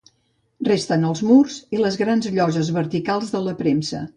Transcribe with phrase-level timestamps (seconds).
[0.67, 4.03] Resten els murs i les grans lloses verticals de la premsa.